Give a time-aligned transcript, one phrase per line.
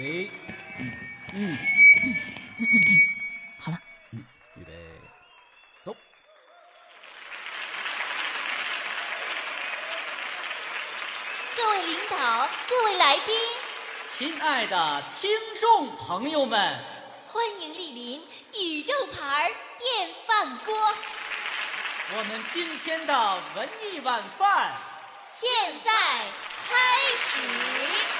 [0.00, 0.30] 喂，
[0.78, 0.92] 嗯
[1.34, 1.58] 嗯，
[3.58, 3.78] 好了，
[4.12, 4.24] 嗯，
[4.56, 4.72] 预备，
[5.82, 5.94] 走。
[11.54, 13.36] 各位领导，各位来宾，
[14.06, 15.30] 亲爱的听
[15.60, 16.82] 众朋友们，
[17.22, 20.74] 欢迎莅临宇宙牌电饭锅。
[22.16, 24.72] 我们今天的文艺晚饭
[25.22, 25.46] 现
[25.84, 26.24] 在
[26.66, 26.74] 开
[27.18, 28.19] 始。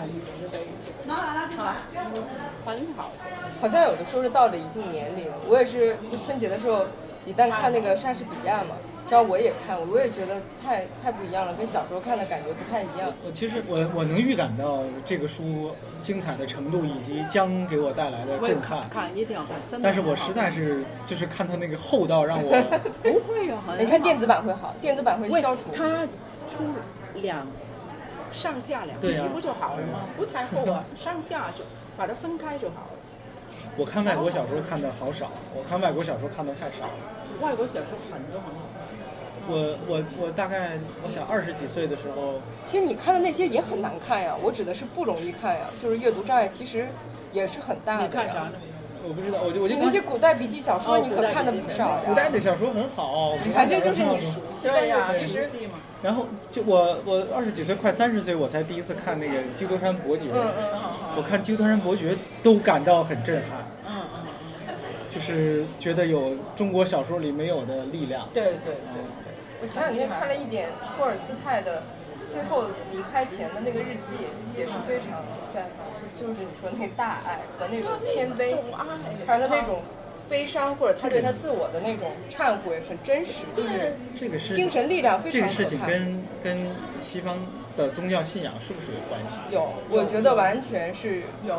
[0.00, 0.58] 很慈悲，
[1.12, 1.48] 啊，
[2.64, 3.24] 很好笑。
[3.60, 6.84] 好像有的时候是到了一定年龄，我也是就春节的时候，
[7.24, 13.12] 一旦看那个莎士比亚嘛，知道我也看，我也觉得太太不一样了，跟小时候看的感觉不太一样。
[13.24, 19.86] 我其实我我能预感到这个书精彩的程度以及将给我带来的震撼，看一定要看，真的。
[19.88, 22.50] 但是我实在是就是看它那个厚到让我
[23.02, 25.70] 不会啊，很你看电子版会好，电子版会消除。
[25.72, 26.06] 它
[26.48, 26.64] 出
[27.14, 27.46] 两
[28.32, 30.06] 上下两集对啊不就好了吗？
[30.16, 31.64] 不太厚啊， 上下就
[31.96, 32.90] 把它分开就好了。
[33.76, 36.92] 我看外国小说看的好少，我看外国小说看的太少了。
[37.40, 38.80] 外国小说很多很好看。
[39.48, 46.86] 我我我大概我想二十几岁的时候，其实你看的那些也很难看呀，我指的是不容易看呀，就是阅读障碍其实
[47.32, 48.02] 也是很大的。
[48.04, 48.34] 你看啥？
[48.44, 48.52] 呢？
[49.06, 52.02] 我不知道，我就我就那些古代笔记小说，哦你可看的不少呀。
[52.04, 55.44] 古代的小说很好，你看，这就是你熟悉的对呀，其实。
[56.02, 60.24] 然后就我我二十几岁快三十岁，我才第一次看那个《基督山伯爵》。
[60.32, 60.80] 嗯嗯
[61.16, 64.26] 我看《基督山伯爵》都感到很震撼，嗯嗯
[64.68, 64.74] 嗯，
[65.10, 68.28] 就是觉得有中国小说里没有的力量。
[68.32, 69.02] 对对对
[69.60, 71.82] 我前两天看了一点托尔斯泰的，
[72.30, 74.14] 最后离开前的那个日记，
[74.56, 75.20] 也是非常
[75.52, 75.89] 震撼。
[76.20, 78.54] 就是你说那大爱和那种谦卑，
[79.26, 79.80] 还有他那种
[80.28, 85.68] 悲伤，或者他对他自我的那种忏悔，很真实，就是这个事精神力量非这个常可怕。
[85.70, 86.66] 事情跟跟
[86.98, 87.38] 西方
[87.74, 89.38] 的宗教信仰是不是有关系？
[89.50, 91.54] 有，我觉得完全是有，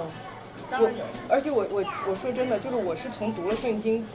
[0.73, 0.89] 我。，
[1.27, 4.05] 而且我我我说真的，就是我是从读了圣经，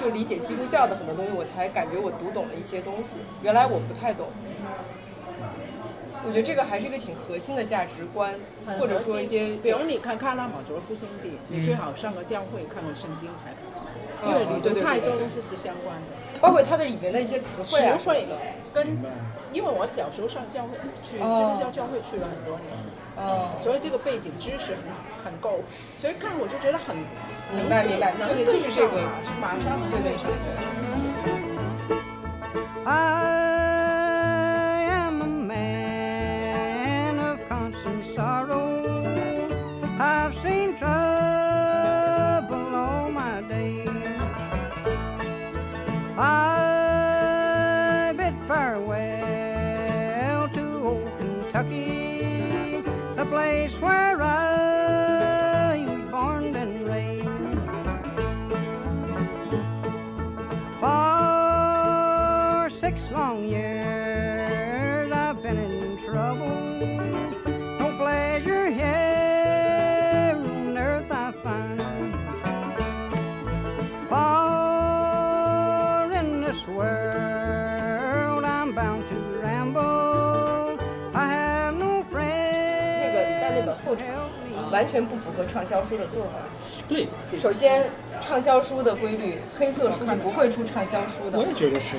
[0.00, 4.28] 就理解基督教的很多东西，我才感觉我读懂了一些东西，原来我不太懂。
[6.30, 8.32] 我觉得这个还是一个挺核心的价值观，
[8.78, 13.50] 或者说一些，比如你看《卡拉马卓夫兄弟》，你最好上个教会看个圣经才
[14.22, 16.38] 看，因为里头太多东西是相关的。
[16.40, 18.38] 包括它的里面的一些词汇啊词汇的。
[18.72, 18.96] 跟，
[19.52, 22.70] 因为我小时候上教会去基哦督教教会去了很多年，
[23.18, 24.86] 嗯，所以这个背景知识很
[25.24, 25.58] 很够，
[25.98, 26.94] 所以看我就觉得很
[27.52, 29.02] 明白明白能对对对就是这个
[29.40, 30.54] 马上对对上对。
[62.90, 66.48] Six long years I've been in trouble.
[67.78, 71.80] No pleasure here on earth I find.
[74.08, 74.18] For
[76.18, 80.76] in this world I'm bound to ramble.
[81.14, 84.32] I have no 那个李诞那本后 help
[84.72, 86.30] 完全不符合畅销书的做法。
[86.88, 87.06] 对，
[87.38, 87.88] 首先，
[88.30, 91.44] 畅销书的规律，黑色书是不会出畅销书的我。
[91.44, 91.96] 也觉得是。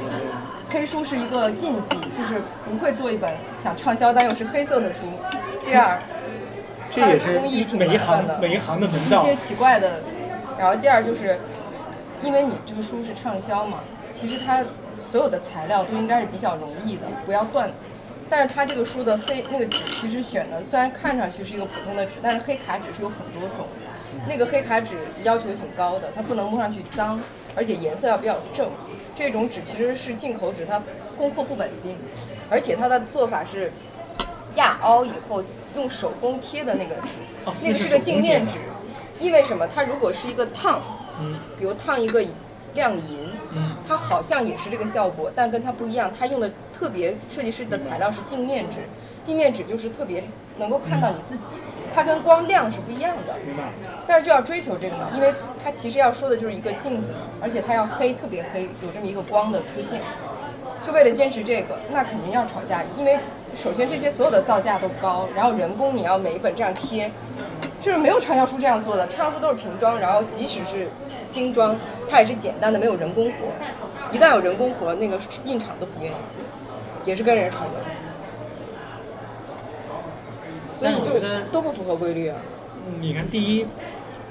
[0.69, 4.99] 黑书是一个禁忌，就是不会做一本想畅销但又是黑色的书。
[5.65, 5.99] 第二，
[6.95, 9.99] 这也是它的工艺挺每一麻烦的，每一行的门道一些奇怪的。
[10.57, 11.37] 然后第二就是，
[12.21, 13.79] 因为你这个书是畅销嘛，
[14.13, 14.63] 其实它
[15.01, 17.69] 所有的材料都应该是比较容易的，不要断。
[18.29, 23.90] 但是它这个书的黑那个纸其实选的虽然看上去是一个普通的纸，但是黑卡纸是有很多种的。
[24.27, 27.19] 那个黑卡纸要求挺高的，它不能摸上去脏，
[27.55, 28.69] 而且颜色要比较正。
[29.15, 30.81] 这种纸其实是进口纸，它
[31.17, 31.97] 供货不稳定，
[32.49, 33.71] 而且它的做法是
[34.55, 35.43] 压凹以后
[35.75, 37.09] 用手工贴的那个纸，
[37.45, 38.55] 哦那个是个镜面纸。
[39.19, 39.67] 因为什么？
[39.67, 40.81] 它如果是一个烫，
[41.19, 42.25] 嗯，比如烫一个
[42.73, 48.77] 亮银，嗯，它好像也是这个效果，但跟它不一样，它用的特别设计师的材料是镜面纸，
[49.23, 50.23] 镜面纸就是特别
[50.57, 51.47] 能够看到你自己，
[51.93, 53.35] 它跟光亮是不一样的。
[53.45, 53.63] 明白。
[54.07, 55.33] 但是就要追求这个嘛，因为
[55.63, 60.01] 它其实要说的就是一个镜子，而且它要黑，特别黑，有这么一个光的出现。
[60.83, 63.19] 就为了坚持这个，那肯定要吵架，因为
[63.55, 67.11] 首先这些所有的造价都高，然后人工你要每一本这样贴，
[67.79, 70.87] 就是没有畅销书这样做的，畅销书都是瓶装，然后即使是
[71.31, 71.75] 精装，
[72.09, 73.47] 它也是简单的，没有人工活。
[74.11, 76.39] 一旦有人工活，那个印厂都不愿意接，
[77.05, 77.71] 也是跟人吵的。
[80.77, 81.19] 所以就
[81.51, 82.37] 都不符合规律啊。
[82.99, 83.65] 你看，第一，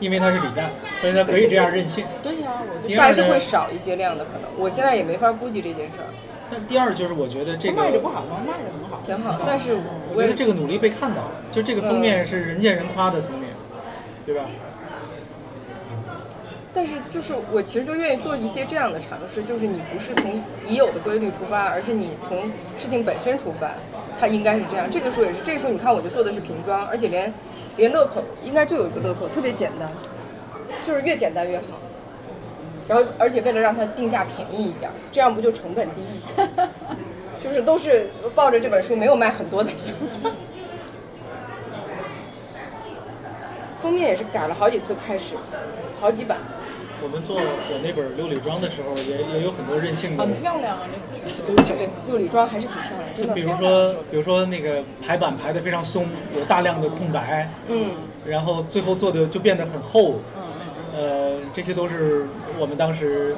[0.00, 0.70] 因为它是李诞，
[1.00, 2.05] 所以它可以这样任性。
[2.23, 6.11] 对呀、我就第二呢但是会，少一些量的可能，我现在也没法估计这件事儿，
[6.50, 8.43] 但第二就是我觉得这个卖的不好吗？
[8.44, 9.00] 卖的很好。
[9.06, 9.41] 挺好。
[9.46, 9.82] 但是我
[10.14, 13.50] 我觉得这个努力被看到了，就这个封面是人见人夸的封面，
[14.26, 14.44] 对吧？
[16.72, 23.72] 但是就是我其实就愿意做一些这样的尝试，就是你不是从已有的规律出发，而是你从事情本身出发，
[24.19, 24.88] 它应该是这样。
[24.90, 27.32] 这个书也是，这个书你看我就做的是瓶装，而且连
[27.76, 29.90] 连乐口应该就有一个乐口，特别简单，
[30.84, 31.64] 就是越简单越好。
[32.87, 36.49] 然后而且为了让它定价便宜一点，这样不就成本低一些？
[37.43, 40.31] 就是都是抱着这本书没有卖很多的想法。
[43.81, 45.35] 封面也是改了好几次开始，
[46.00, 46.38] 好几版。
[47.03, 50.82] 我们做我那本《六里庄》的时候，也也有很多任性的，很漂亮啊，
[51.49, 51.73] 那个书。
[51.75, 53.27] 对，六里庄还是挺漂亮，的。
[53.27, 56.06] 就比如说，比如说那个排版排的非常松，
[56.37, 57.93] 有大量的空白，嗯，
[58.27, 60.17] 然后最后做的就变得很厚，
[60.94, 62.27] 呃，这些都是
[62.59, 63.35] 我们当时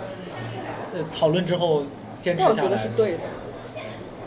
[0.92, 1.84] 呃讨论之后
[2.18, 3.18] 坚持但我觉下来得是对的。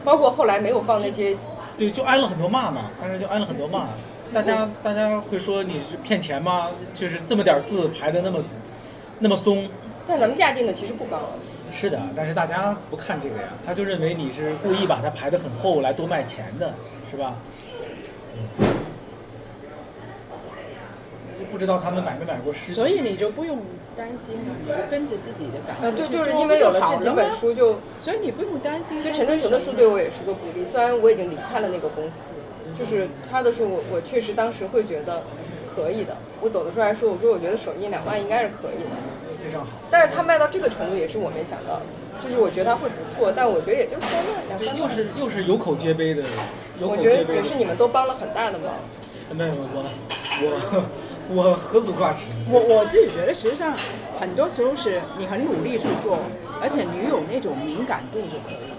[0.06, 1.36] 包括后来没有放那些，
[1.78, 3.88] 对，就挨了很多骂嘛，当时就挨了很多骂。
[4.34, 6.70] 大家大家会说你是骗钱吗？
[6.94, 8.44] 就是这么点儿字排的那么
[9.20, 9.70] 那么松。
[10.08, 11.32] 但咱们价定的其实不高。
[11.72, 16.74] 是的，但是大家不看这个呀，他就认为你是故意把它排的很厚来多卖钱的，
[17.10, 17.36] 是吧？
[21.38, 22.74] 就不知道他们买没买过诗。
[22.74, 23.60] 所以你就不用
[23.96, 28.98] 担心了，你就跟着自己的感觉啊，对，就是因为有了这几本书就，所以你不用担心。
[29.00, 30.66] 其实陈春成的书对我也是个鼓励。
[30.66, 32.32] 虽然我已经离开了那个公司，
[32.78, 35.24] 就是他的时候我我确实当时会觉得
[35.74, 36.16] 可以的。
[36.42, 38.90] 我走的时候还说，我说我觉得首印两万应该是可以的。
[39.44, 39.72] 非常好。
[39.90, 41.82] 但是他卖到这个程度也是我没想到的，
[42.20, 44.78] 就是我觉得他会不错，但我觉得也就三万两，三万。
[44.78, 46.24] 又是又是有口皆碑的，
[46.80, 47.26] 有我觉口皆碑的。
[47.28, 48.74] 得也是你们都帮了很大的忙。
[49.32, 49.86] 没有我
[50.42, 50.86] 我
[51.36, 52.26] 我何足挂齿。
[52.50, 53.74] 我我自己觉得，实际上
[54.20, 56.20] 很多时候是你很努力去做，
[56.62, 58.70] 而且你有那种敏感度就可以，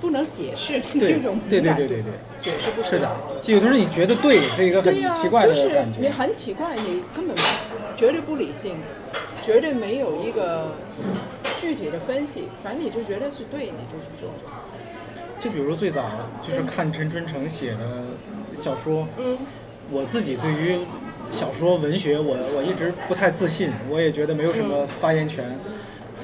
[0.00, 3.10] 不能解释对那种对对对对对，解释不出是的。，
[3.40, 6.00] 就有的时候你觉得对是一个很、奇怪的就是感觉。
[6.00, 7.36] 你很奇怪，你根本
[7.96, 8.76] 绝对不理性，
[9.42, 10.72] 绝对没有一个
[11.56, 14.30] 具体的分析，反正你就觉得是对，你就去做。
[15.40, 16.04] 就比如最早
[16.42, 18.04] 就是看陈春成写的
[18.60, 19.36] 小说，嗯，
[19.90, 20.78] 我自己对于
[21.30, 25.44] 小说文学我我一直不太自信，我也觉得没有什嗯么发言权，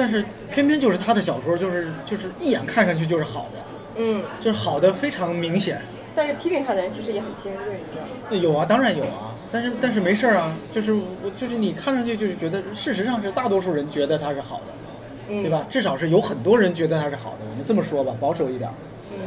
[0.01, 3.59] 但是偏偏就是他的小说就是就是一眼看上去就是好的，
[3.97, 5.79] 嗯，就是好的非常明显。
[6.17, 8.43] 但是批评他的人其实也很尖锐，你知道吗？
[8.43, 14.65] 有啊，当然有啊，但是但是没事儿啊，就是我就是你看上去就是觉得，事实上是大多数人觉得他是好的，
[15.29, 15.67] 嗯，对吧？？
[15.69, 18.75] 至少是有很多人觉得他是好的，我们这么说吧，保守一点儿。
[19.13, 19.21] 嗯，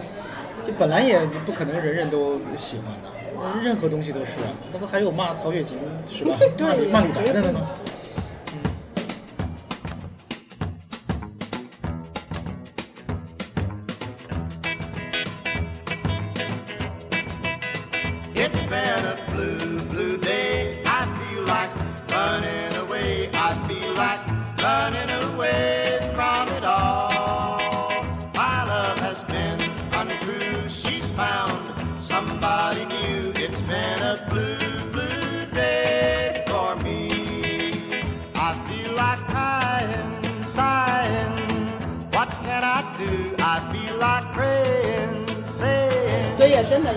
[0.64, 5.78] 就本来也不可能人人都喜欢的，任何东西都是啊，那不还有骂曹雪芹
[6.12, 6.36] 是吧？
[6.60, 7.62] 骂李骂李白的呢吗？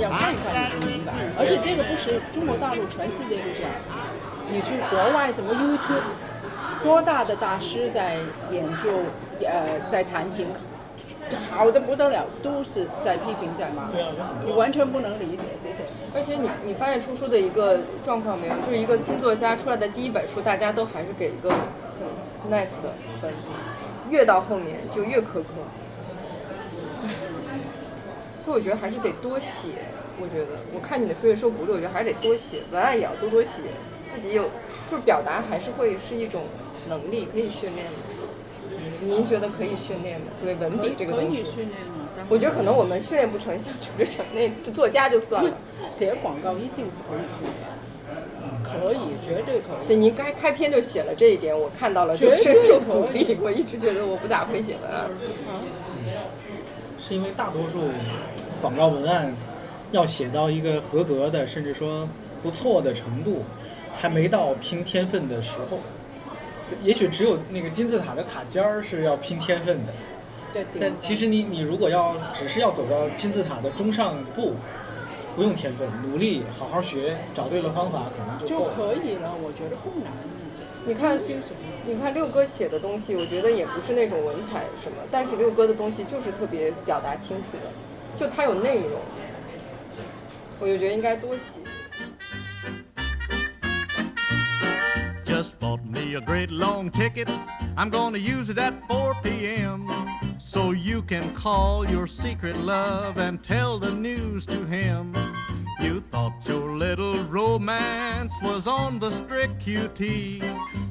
[0.01, 1.13] 要看一看你就明白。
[1.39, 3.71] 而且这个不是中国大陆，全世界都这样。
[4.49, 6.03] 你去国外什么 YouTube，
[6.83, 8.17] 多大的大师在
[8.51, 8.89] 演奏，
[9.41, 10.47] 呃，在弹琴，
[11.51, 13.91] 好的不得了，都是在批评在骂
[14.45, 15.83] 你完全不能理解这些。
[16.15, 23.33] 而且你你发现出书的一个状况没有，就是一个新作家出来的第一本书，大家都还是给一个很 nice 的分，
[24.11, 25.43] 越到后面就越苛刻。
[28.47, 29.71] 所以我觉得还是得多写。
[30.19, 33.65] 我觉得我看你的书也受鼓励，我觉得还是得多写，文案也要多多写，
[34.09, 34.45] 自己有
[34.89, 36.45] 就是表达还是会是一种
[36.89, 37.93] 能力可以训练的？
[39.01, 40.29] 您觉得可以训练吗？
[40.33, 42.09] 所谓文笔这个可以东西，训练吗。
[42.31, 45.51] 我觉得可能我们训练不成，像楚志成那作家就算了。
[45.85, 47.69] 写广告一定是可以训练，
[48.65, 49.89] 可以，绝对可以。
[49.89, 53.39] 对，您开开篇就写了这一点，我看到了，就深受鼓可以励。
[53.43, 55.11] 我一直觉得我不咋会写文案，
[57.07, 57.89] 是因为大多数
[58.61, 59.33] 广告文案
[59.93, 62.09] 要写到一个合格的，甚至说
[62.43, 63.45] 不错的程度，
[63.97, 65.79] 还没到拼天分的时候。
[66.83, 69.93] 也许只有那个金字塔的塔尖儿是要拼天分的，
[70.53, 74.55] 对，顶但其实你你如果要只是要走到金字塔的中上部，
[75.37, 78.73] 不用天分，努力好好学，找对了方法可能就就够了。
[78.75, 80.11] 可以了，我觉得不难。
[80.87, 81.57] 你看些什么？
[81.85, 87.73] 你看六哥写的东西，我觉得也不是那种文采什么，但是六哥的东西就是特别表达清楚的，
[88.17, 89.01] 就他有内容，
[90.61, 91.59] 我就觉得应该多写。
[95.25, 97.29] Just bought me a great long ticket.
[97.77, 99.89] I'm gonna use it at 4 p.m.
[100.39, 105.15] So you can call your secret love and tell the news to him.
[105.79, 110.43] You thought your little romance was on the strict QT.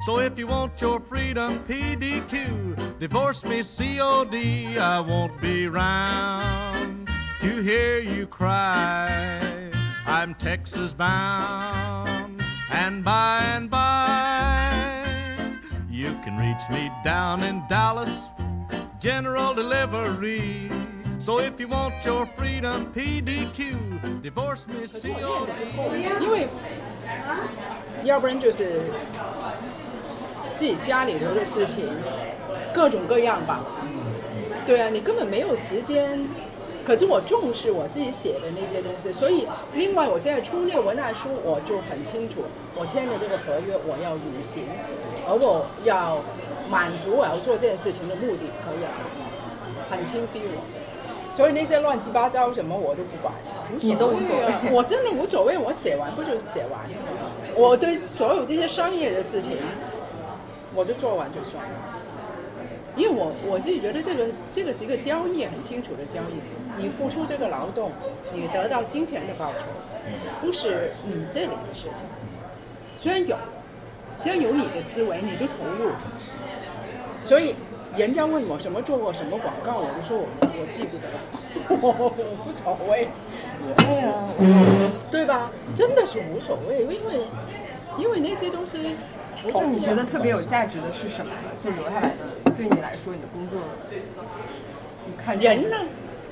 [0.03, 4.77] So if you want your freedom PDQ, divorce me COD.
[4.77, 7.09] I won't be round
[7.41, 9.71] to hear you cry.
[10.05, 15.05] I'm Texas bound, and by and by,
[15.89, 18.27] you can reach me down in Dallas,
[18.99, 20.69] general delivery.
[21.17, 25.49] So if you want your freedom PDQ, divorce me COD.
[26.19, 26.47] 因为
[28.03, 28.81] 要不然就是
[30.53, 31.85] 自己家里头的事情，
[32.73, 33.65] 各种各样吧。
[34.67, 36.27] 对啊，你根本没有时间。
[36.85, 42.43] 可是我重视我自己写的那些东西，所以另外我现在出那个文案书，我就很清楚，
[42.75, 44.63] 我签的这个合约我要履行，
[45.27, 46.21] 而我要
[46.69, 48.91] 满足我要做这件事情的目的，可以了，
[49.89, 50.84] 很清晰我。
[51.35, 53.33] 所以那些乱七八糟什么我都不管，
[53.81, 56.79] 你都无所谓啊我真的无所谓，我写完不就是写完？
[57.57, 59.57] 我对所有这些商业的事情，
[60.73, 61.71] 我都做完就算了。
[62.95, 66.39] 因为我我自己觉得这个这个是一个交易，很清楚的交易。
[66.77, 67.91] 你付出这个劳动，
[68.31, 69.65] 你得到金钱的报酬，
[70.39, 72.03] 不是你这里的事情。
[72.95, 73.35] 虽然有，
[74.15, 75.91] 虽然有你的思维，你的投入，
[77.21, 77.55] 所以
[77.97, 81.07] 人家问我什么做过什么广告，我就说我我记不得，
[81.81, 82.13] 我
[82.47, 83.07] 无所谓。
[83.77, 84.13] 对呀、
[85.09, 85.51] 对吧？
[85.75, 86.95] 真的是无所谓，因为
[87.97, 88.77] 因为那些都是
[89.41, 91.49] 不就你觉得特别有价值的是什么呢？
[91.63, 93.59] 就留下来的，对你来说，你的工作，
[95.05, 95.77] 你看人呢？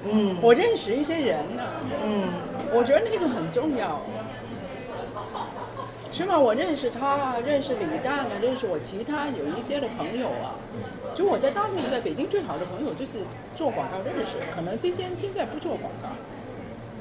[0.06, 1.64] 嗯我认识一些人呢，
[2.04, 2.28] 嗯，
[2.74, 4.02] 我觉得那个很重要。
[6.12, 6.38] 是吗？
[6.38, 10.60] 我认识他，认识李诞啊，认识我其他有一些的朋友啊。
[11.14, 13.20] 就我在大陆，在北京最好的朋友就是
[13.56, 16.10] 做广告认识，可能这些人现在不做广告，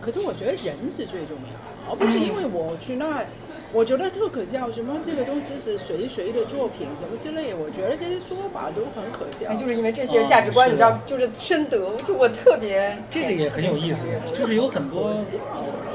[0.00, 3.24] 可是我觉得人是最重要，而不是因为我去那，
[3.72, 9.48] 我觉得特可笑，什么这个东西是谁谁的作品什么之类，我觉得这些说法都很可笑。
[9.48, 15.14] 哎，就是因为这些价值观，哦你知道，就是深得，就我特别这个也很有意思，就是有很多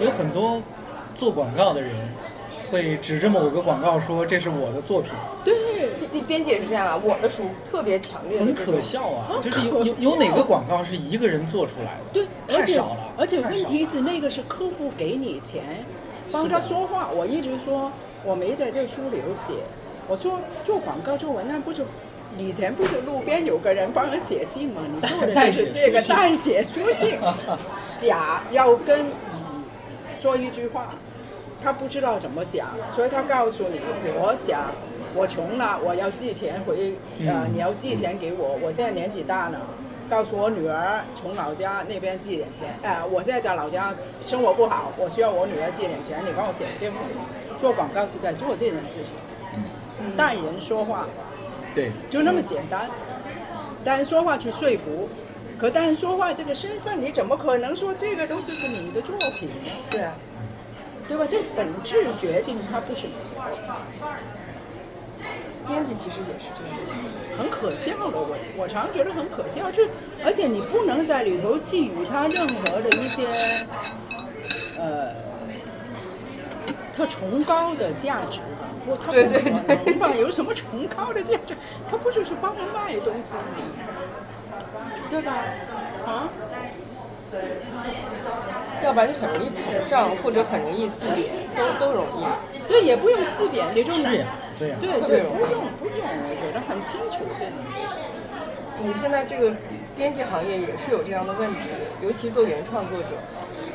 [0.02, 0.62] 有很多
[1.16, 1.92] 做广告的人
[2.72, 5.12] 会指着某个广告说这是我的作品，
[5.46, 5.54] 对，
[6.12, 9.40] 编编辑也是这样啊，我的书特别强烈的很可笑啊！
[9.42, 12.26] 就是有有有哪个广告是一个人做出来的？
[12.48, 13.14] 对，而且太少了。
[13.18, 15.64] 而且问题是那个是客户给你钱，
[16.32, 17.10] 帮他说话。
[17.12, 17.92] 我一直说
[18.24, 19.54] 我没在这书里头写，
[20.08, 21.86] 我说做广告做文案不是。
[22.38, 24.82] 以前不是路边有个人帮人写信吗？
[24.94, 27.18] 你做的就是 这个代写书信，
[27.98, 29.12] 甲要跟乙
[30.22, 30.88] 说一句话，
[31.64, 33.80] 他不知道怎么讲，所以他告诉你，
[34.20, 34.70] 我想
[35.18, 39.60] 我穷了，我要寄钱回，呃，嗯你要寄钱给我，我现在年纪大了，
[40.10, 43.94] 告诉我女儿从老家那边寄点钱，哎、我现在在老家
[44.26, 47.14] 生活不好，我需要我女儿借点钱，你帮我写这封信。
[47.60, 49.16] 做广告是在做这件事情，
[50.00, 51.08] 嗯，带人说话
[51.74, 52.88] 对，就那么简单，
[53.84, 55.10] 待人说话去说服。
[55.58, 59.72] 可待人说话这个身份，你怎么可能说这个东西是你的作品呢？
[59.90, 60.14] 对啊，
[61.08, 61.26] 对吧？
[61.28, 63.60] 这本质决定它不是你的作品。
[65.68, 66.78] 编辑其实也是这样。
[67.38, 69.84] 很可笑的，我我常觉得很可笑，就
[70.26, 73.28] 而且你不能在里头寄予他任何的一些
[74.80, 75.14] 呃
[76.92, 80.10] 特崇高的价值吧，不，他不能吧？
[80.20, 81.54] 有什么崇高的价值？
[81.90, 83.42] 他不就是帮人卖东西吗？
[85.12, 85.32] 对吧？
[86.08, 86.28] 啊，
[88.84, 92.26] 要不然就很容易膨胀，或者很容易自贬，都都容易。
[92.68, 94.26] 对，也不用自贬，你就是
[94.60, 97.88] 对、对不用不用，我觉得很清楚这种其实。
[98.80, 99.56] 你现在这个
[99.96, 101.62] 编辑行业也是有这样的问题，
[102.02, 103.10] 尤其做原创作者，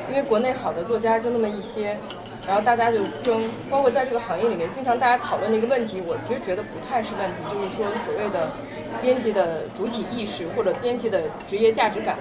[0.09, 1.99] 因为国内好的作家就那么一些，
[2.47, 8.53] 然后大家就争，包括在这个行业里面，经常大家讨论的一个问题，我其实觉得不太是问题，就是说所谓的
[9.01, 12.17] 编辑的主体意识或者编辑的职业价值感，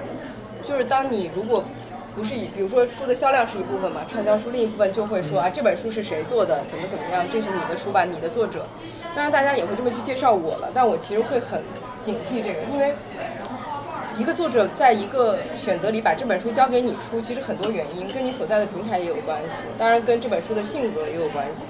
[0.63, 1.63] 就是当你如果
[2.15, 8.65] 不是以，比如说书的销量是一部分嘛，畅销书另一部分就会说啊，这本书是谁做的，怎么怎么样，这是你的书吧，你的作者。
[9.15, 11.62] 当然大家也会这么去介绍我了，但我其实会很
[12.01, 12.94] 警惕这个，因为
[14.18, 21.63] 一个作者在一个选择里把这本书交给你出，其实很多原因跟你所在的平台也有关系，当然跟这本书的性格也有关系。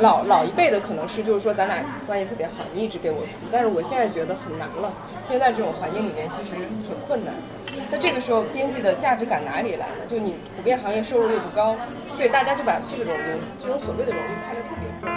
[0.00, 4.92] 老老一辈的可能是就是说咱俩关系特别好，你一直给我出，但是我现在觉得很难了，
[5.24, 6.50] 现在这种环境里面其实
[6.80, 7.32] 挺困难。
[7.91, 10.05] 那这个时候编辑的价值感哪里来呢？
[10.07, 11.75] 就你普遍行业收入又不高，
[12.13, 15.09] 所以大家就把这种荣这种所谓的荣誉看得特别重。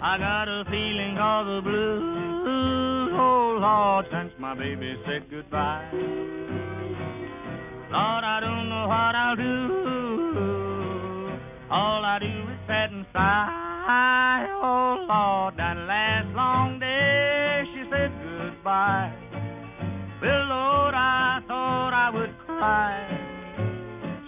[0.00, 5.82] I got a feeling of the blues, oh Lord, since my baby said goodbye.
[7.90, 9.72] Lord, I don't know what I'll do.
[11.70, 14.48] All I do is sit and sigh.
[14.62, 19.10] Oh Lord, that last long day she said goodbye.
[20.21, 23.09] Well, Lord, I thought I would cry.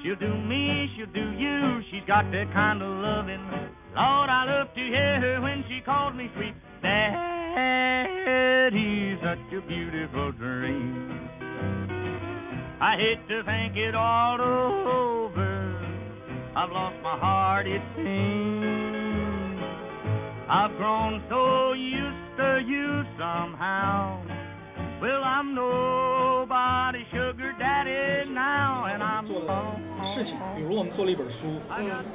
[0.01, 1.81] She'll do me, she'll do you.
[1.91, 3.45] She's got that kind of loving.
[3.93, 6.55] Lord, I love to hear her when she calls me sweet.
[6.81, 7.21] Daddy's
[9.21, 11.29] such a beautiful dream.
[12.81, 15.77] I hate to think it all over.
[16.55, 19.61] I've lost my heart, it seems.
[20.49, 24.32] I've grown so used to you somehow.
[25.03, 31.47] Well, I'm nobody's sugar daddy now, and I'm 做了事情，比如我们做了一本书，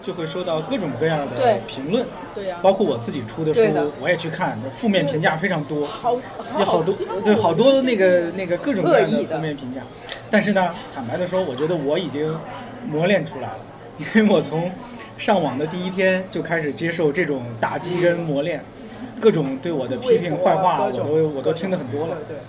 [0.00, 1.60] 就会收到各种各样的对。
[1.66, 2.56] 评论，对呀。
[2.62, 6.14] 包括我自己出的书对的，我也去看，负面评价非常多，好，
[6.58, 9.36] 有好多对好多那个那个各种各样的意的。
[9.36, 9.82] 负面评价，
[10.30, 12.34] 但是呢，坦白的说，我觉得我已经
[12.90, 13.58] 磨练出来了，
[13.98, 14.72] 因为我从
[15.18, 18.64] 上网的第一天就开始接受这种打击跟磨练，
[19.20, 22.16] 各种对我的批评坏话，我都我都听得很多了。
[22.26, 22.40] 对对。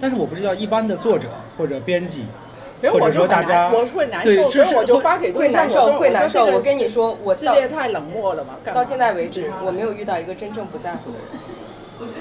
[0.00, 2.26] 但是我不知道一般的作者或者编辑，
[2.92, 6.46] 或者说大家我会难对受，所以我就是发给会难受，会难受。
[6.46, 11.26] 我跟你说，我世到界太冷漠了嘛到现在为止，我没有遇到一个真正不在乎的人，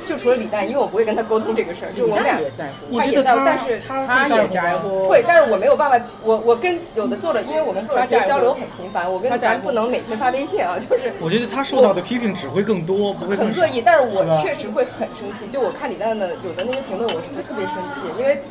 [0.06, 15.48] 就除了李诞，因为我不会跟他沟通这个事儿，就我们俩也在乎他也在乎，但是他他也会在乎吗在乎，会，但是我没有办法，我我跟有的作者，因为我跟作者其实交流很频繁，我跟咱不能每天发微信啊，就是我觉得他受到的批评只会更多，不会很恶意，但是我确实会很生气。
[15.48, 18.42] 就我看李诞的有的那些评论，我是特别生气，因为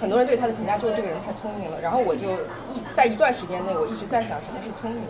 [0.00, 2.30] 很多人对他的评价就是这个人太聪明了，然后我就
[2.72, 5.02] 一在一段时间内，我一直在想什么是聪明。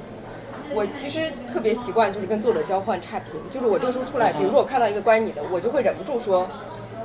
[0.73, 6.49] 我其实特别习惯就是跟作者交换差评，就是我这个书出来，比如说我看到一个关于你的，我就会忍不住说。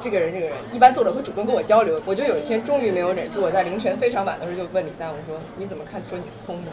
[0.01, 1.99] 这个人，这个人，一般作者会主动跟我交流。
[2.05, 5.99] 我就有一天终于没有忍住，我在凌晨非常晚的时候就问李诞，我说你怎么看？
[6.03, 6.67] 说你聪明。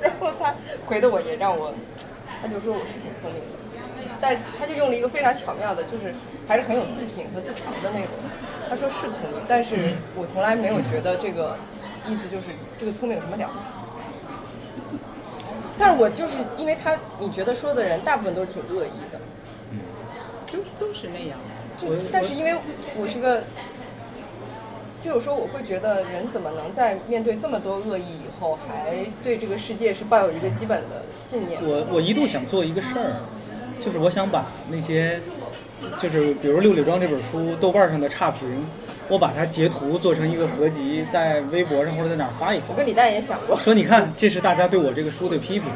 [0.00, 0.52] 然后他
[0.86, 1.72] 回的我也让我，
[2.42, 6.12] 他就说我是挺聪明的，但他就用了一个非常巧妙的，就是
[6.48, 8.10] 还是很有自信和自嘲的那种。
[8.68, 11.54] 他说是聪明，但是我从来没有觉得这个
[12.08, 13.84] 意思就是这个聪明有什么了不起。
[15.80, 19.18] 但是我就是因为他，你觉得说的人大部分都是挺恶意的，
[19.72, 19.78] 嗯
[20.46, 21.38] 都都是那样。
[21.80, 22.54] 就但是因为
[22.98, 23.42] 我是个，
[25.00, 31.58] 就有时候我会觉得人怎么能在面对这么多恶意以后，还对这个世界是抱有一个基本的信念？
[31.64, 33.16] 我我一度想做一个事儿，
[33.80, 35.18] 就是我想把那些，
[35.98, 38.66] 就是比如《六里庄》这本书豆瓣上的差评，
[39.10, 42.74] 我把它截图做成一个合集，在微博上或者在哪儿发一发我。
[42.76, 45.68] 跟李诞也想过，说你看，这是大家对我这个书的批评。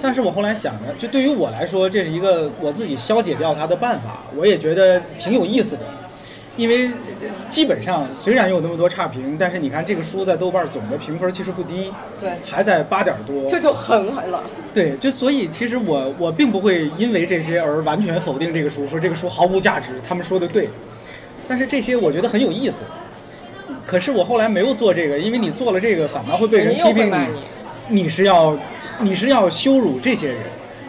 [0.00, 5.82] 但是我后来想着，就对于我来说，这是一个我自己消解掉它的办法，我也觉得挺有意思的。
[6.56, 13.48] 因为呃基本上虽然有那么多差评，但是你看这个书在豆瓣总的评分其实不低，对还在八点多。
[13.48, 14.42] 这就很狠了。
[14.72, 19.90] 对，就所以其实我我并不会因为这些而完全否定这个书，说这个书毫无价值。
[20.06, 20.68] 他们说的对，
[21.50, 22.76] 但是这些我觉得很有意思。
[23.84, 27.10] 可是我后来没有做这个，因为你做了这个，反倒会被人批评
[27.88, 28.56] 你你是要
[29.00, 30.38] 你是要羞辱这些人，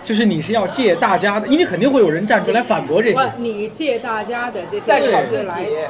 [0.04, 3.32] 就是你是要借大家的，因为肯定会有人站出来反驳这些我。
[3.38, 5.00] 你借大家的这些来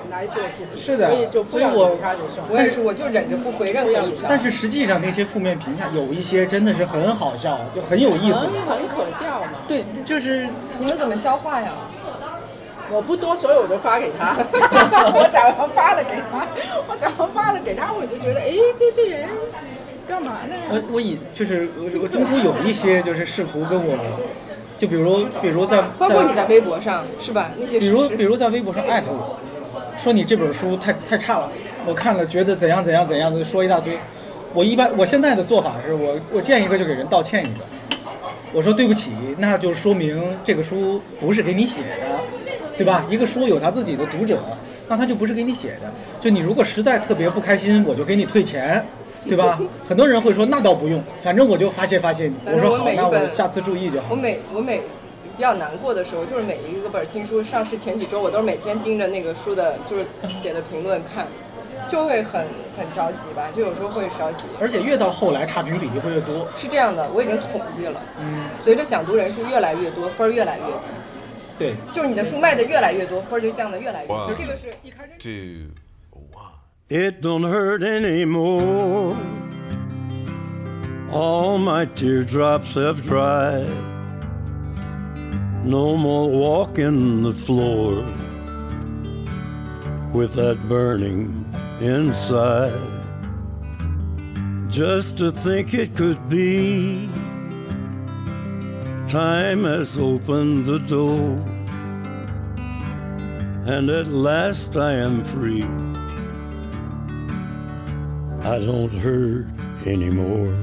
[0.09, 2.47] 来做自己，是的所以就不要所以我理他就算。
[2.49, 4.29] 我也是，我就忍着不回任何一条。
[4.29, 8.79] 但是实际上那些负面评价有一些真的是很好笑，就很有意思很。
[8.79, 9.59] 很可笑嘛。
[9.67, 10.47] 对，就是
[10.79, 11.73] 你们怎么消化呀？
[12.91, 14.35] 我不多，所以我就发给他。
[15.15, 16.47] 我假如发了给他，
[16.87, 19.29] 我假如发了给他，我就觉得，哎，这些人
[20.07, 20.55] 干嘛呢？
[20.69, 23.97] 我我以就是我我中途有一些就是试图跟我
[24.77, 27.51] 就比如比如在包括你在微博上是吧？
[27.57, 29.39] 那些比如比如在微博上艾特我，
[29.97, 31.49] 说你这本书太太差了，
[31.85, 33.97] 我看了觉得怎样怎样怎样的说一大堆。
[34.53, 37.63] 我一般我现在的做法是我我见一个就给人道歉一个，
[38.51, 41.87] 我说对不起，那就说明这个书不是给你写的，
[42.81, 43.05] 对吧？
[43.09, 44.39] 一个书有他自己的读者，
[44.87, 45.91] 那他就不是给你写的。
[46.19, 48.83] 就你如果实在特别不开心，我就给你退钱，
[49.27, 49.59] 对吧？
[49.87, 52.35] 很多人会说那倒不用，反正我就发泄发泄你。
[52.45, 54.15] 我说好，那我下次注意就好我。
[54.15, 54.81] 每我每
[55.37, 61.27] 比较难过的时候，就是每一个本新书上市前几周，我都是每天盯着那个书的，就是写的评论看，
[61.87, 62.41] 就会很
[62.77, 64.45] 很着急吧，就有时候会着急。
[64.59, 66.47] 而且越到后来差评比例会越多。
[66.57, 70.71] 是这样的，我已经统计了，嗯，随着想读人数越来越多，分儿越来越低，
[71.60, 71.74] 对。
[71.92, 74.12] 就是你的书卖的越来越多，分儿就降的越来越低。
[74.12, 74.74] One 这个是
[75.18, 75.72] two,
[76.32, 76.52] one.
[76.88, 79.16] It don't hurt anymore.
[81.10, 83.66] All my teardrops have dried.
[85.64, 88.04] No more walking the floor
[90.12, 91.44] with that burning
[91.80, 92.70] inside.
[94.68, 97.08] Just to think it could be.
[99.08, 101.38] Time has opened the door
[103.65, 105.63] and at last I am free.
[108.43, 109.47] I don't hurt
[109.85, 110.57] anymore.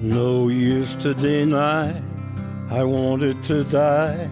[0.00, 2.00] No use to deny,
[2.70, 4.28] I wanted to die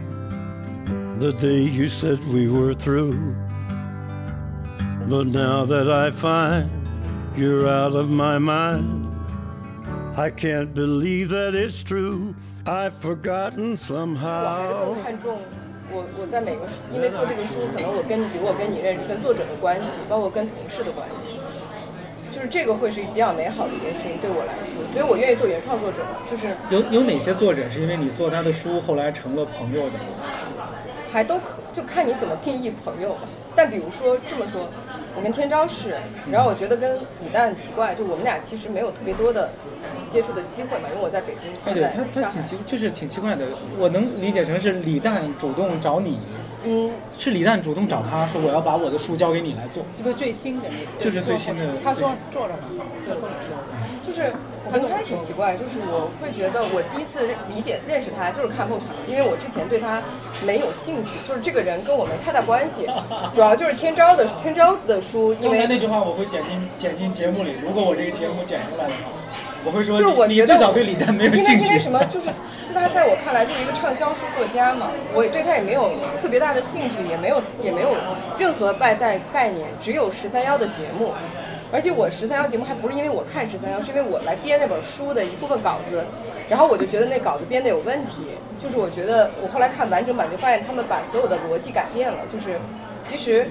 [1.19, 3.35] the day you said we were through.
[5.09, 6.71] But now that I find
[7.37, 9.04] you're out of my mind,
[10.17, 12.35] I can't believe that it's true.
[12.65, 14.95] I've forgotten 我还是 somehow.
[14.95, 15.39] 更看重
[15.91, 21.41] 我我在每个书，因为做这个书，可能我跟比如我跟你认识，跟作者的关系，包括跟同事的关系，
[22.31, 25.99] 就是这个会是比较美好的一件事情对我来说，所以我愿意做原创作者，
[26.31, 29.99] 就是有有哪些作者是因为你做他的书后来成了朋友的？
[31.11, 33.27] 还都可就看你怎么定义朋友吧。
[33.57, 34.69] 但比如说这么说，
[35.15, 35.95] 我跟天昭是，
[36.31, 39.49] 然后我觉得跟李诞奇怪，就我们俩其实没有特别多的
[40.09, 42.31] 接触的机会嘛，因为我在北京，哎，对他在他他。
[42.31, 43.47] 挺奇，就是挺奇怪的。
[43.79, 46.19] 我能理解成是李诞主动找你，
[46.65, 49.83] 嗯，是李诞主动找他说我要把我的书交给你来做。
[49.95, 51.05] 是不是最新的那个？
[51.05, 53.57] 就是最新的他说做了嘛，对跟我说。
[54.07, 54.33] 就是
[54.67, 60.03] 我跟他也挺奇怪，就是我会觉得我第一次理解认识他就是看后场，因为我之前对他
[60.45, 62.87] 没有兴趣，就是这个人跟我没太大关系，
[63.33, 69.11] 主要就是天朝的天朝的书，因为刚才那句话我会剪进剪进节目里，如果我这个节目剪出来的话，
[69.65, 71.63] 我会说就是我你觉得你最早对李诞没有因兴趣。
[71.63, 72.05] 为因为什么？
[72.07, 72.29] 就是
[72.65, 77.95] 自他在我看来就是一个畅销书作家嘛，我也对他也没有特别大的兴趣，也没有也没有
[78.39, 81.13] 任何外在概念，只有十三幺的节目。
[81.73, 86.05] 而且我十三幺节目还不是因为我看十三幺，是因为我来编那本书的一部分稿子，
[86.49, 88.23] 然后我就觉得那稿子编的有问题，
[88.61, 92.61] 就是我觉得我后来看完整版就发现他们把所有的逻辑改变了，就是
[93.03, 93.51] 其实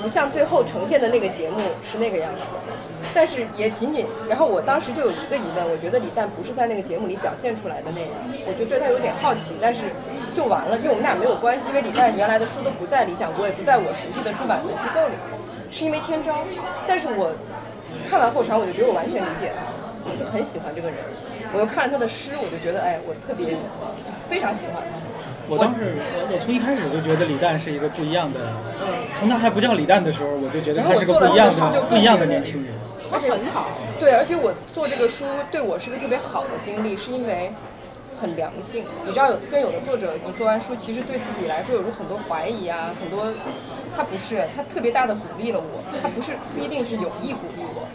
[0.00, 2.97] 不像最后呈现的那个节目是那个样子的。
[3.14, 8.10] 但是也仅仅，然后我当时就有一个疑问，我觉得李诞不是在那个节目里表现出来的那样，
[8.46, 9.84] 我就对他有点好奇，但是
[10.32, 15.14] 就完了，因为我们俩没有关系，因为李诞原来的书都不在理想国，也不在我熟悉的出版的机构里，
[15.70, 16.44] 是因为天招。
[16.86, 17.32] 但是我
[18.08, 19.64] 看完后场，我就觉得我完全理解他，
[20.04, 20.98] 我就很喜欢这个人。
[21.52, 23.56] 我又看了他的诗，我就觉得哎，我特别
[24.28, 24.98] 非常喜欢他。
[25.48, 28.40] 我当时我我从一开始就觉得李诞是一个不一样的，
[29.18, 32.74] 从他还不叫李诞的时候，我就觉得他是个不一样的不一样的年轻人。
[33.12, 33.68] 而且很好。
[33.98, 37.52] 对，而且我做这个书对我是一个特别好的经历，是因为
[38.16, 38.84] 很良性。
[39.04, 43.32] 你知道有跟有的作者，你做完书，其实对自己来说有时候很多怀疑啊，很多
[43.96, 47.88] 他不是，他特别大的鼓励了我，他不是不一定是有意鼓励我，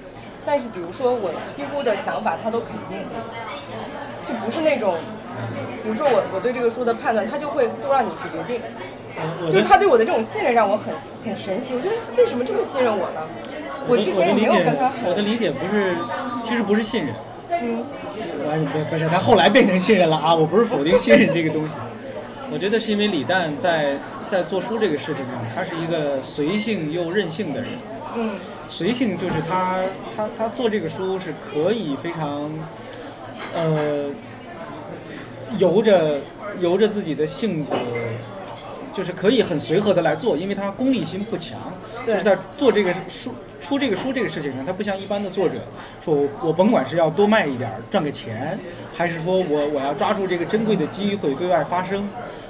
[0.45, 2.99] 但是比如说我几乎的想法他都肯定，
[4.27, 4.95] 就不是那种，
[5.83, 8.61] 比如说我我对这个书的判断，他就会都让你去决定。
[9.45, 10.91] 就是他对我的这种信任让我很
[11.23, 13.21] 很神奇，我觉得他为什么这么信任我呢？
[13.87, 15.95] 我之前也没有跟他很我的理解不是，
[16.41, 17.15] 其实不是信任，
[17.49, 17.83] 嗯，
[18.47, 20.33] 完不不是他后来变成信任了啊！
[20.33, 21.75] 我不是否定信任这个东西，
[22.51, 27.69] 我觉得是因为李诞在在做书这个事情上，他是一个随性又任性的人。
[28.15, 28.31] 嗯，
[28.69, 29.79] 随性就是他
[30.15, 32.51] 他他做这个书是可以非常，
[33.55, 34.05] 呃，
[35.57, 36.19] 由着
[36.59, 37.71] 由着自己的性子，
[38.93, 41.57] 就是可以很随和的来做，因为他功利心不强，
[42.05, 45.55] 就是在做这个书出这个书这个事情上，他不像一般的作者，
[46.03, 48.59] 说我我甭管是要多卖一点儿赚个钱，
[48.93, 52.05] 还是说我我要抓住这个珍贵的机会对外发声，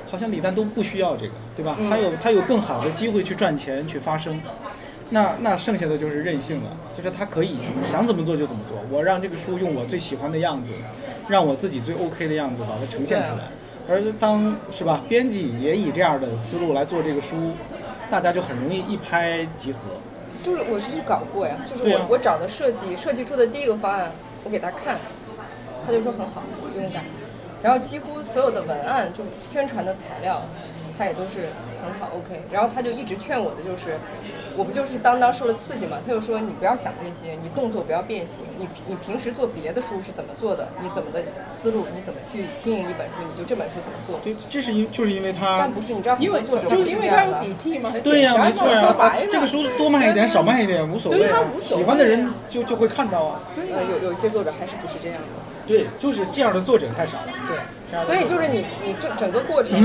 [0.10, 1.76] 好像李诞都不需要这个，对吧？
[1.78, 4.42] 嗯他有他有更好的机会去赚钱去发声。
[5.12, 8.76] 那那剩下的就是任性了，就是他可以想怎么做就怎么做。
[8.90, 10.72] 我让这个书用我最喜欢的样子
[11.28, 13.50] 让我自己最 OK 的样子把它呈现出来。
[13.88, 17.52] 而当是吧，编辑也以这样的思路来做这个书，
[18.10, 19.80] 大家就很容易一拍即合。
[20.44, 24.12] 就是我是一稿过呀，就是我、啊我找的设计设计出的第一个方案，
[24.44, 24.98] 我给他看，
[25.86, 27.02] 他就说很好，不用改。
[27.62, 30.42] 然后几乎所有的文案就宣传的材料，
[30.98, 31.48] 他也都是
[31.84, 32.42] 很好 OK。
[32.52, 33.98] 然后他就一直劝我的就是，
[34.56, 35.98] 我不就是当当受了刺激嘛？
[36.06, 44.20] 他就说你不要想那些，你动作不要变形，你你平时做别的书是怎么做的，你怎么的思路，你怎么去经营一本书，你就这本书怎么做。
[44.24, 48.96] 对，这是因就是因为他但不是，你知道很因为多作者就是因为这样的他有底气嘛，对呀、没错呀、
[49.30, 53.40] 这个书多卖一点，少卖一点无所谓对他啊无，所谓喜欢的人就就会看到啊。
[53.56, 55.28] 呃，有有一些作者还是不是这样的。
[55.66, 57.28] 对，就是这样的作者太少了。
[57.48, 59.80] 对所以就是你你这整个过程，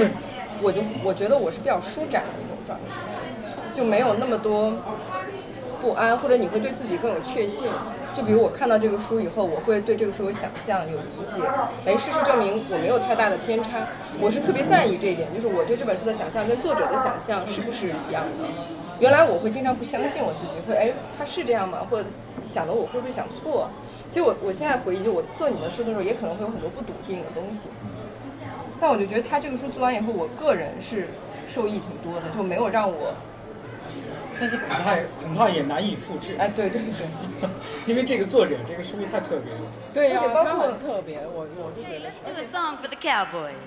[0.62, 4.72] 我就我觉得我是比较舒展的一种状态，就没有那么多
[5.80, 7.68] 不安，或者你会对自己更有确信。
[8.14, 11.40] 就比如我看到这个书以后，我会对这个书有想象、有理解。
[11.86, 13.86] 哎，事实证明我没有太大的偏差，
[14.18, 18.48] 我是特别在意这一点，就是我对这本书的想象跟作者的想象是不是一样的。
[18.98, 21.86] 原来我会经常不相信我自己，会哎他是这样吗？
[21.88, 22.08] 或者
[22.44, 23.68] 想的我会不会想错？
[24.08, 27.68] 其实我我现在回忆，就我做你的书的时候，也可能会有很多不笃定的东西。
[28.80, 31.08] 但我就觉得他这个书做完以后，我个人是
[31.48, 33.14] 受益挺多的，就没有让我
[34.40, 36.36] 但是恐怕恐怕也难以复制。
[36.38, 37.08] 哎，对对对，
[37.86, 39.60] 因为这个作者这个书太特别了。
[39.92, 42.16] 对呀、他而且包括很特别，我我就觉得是。
[42.24, 43.58] Here's a song for the cowboys.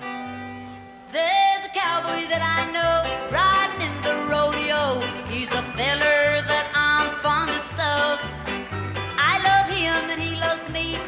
[1.12, 5.02] There's a cowboy that I know riding in the rodeo.
[5.28, 7.51] He's a feller that I'm fondest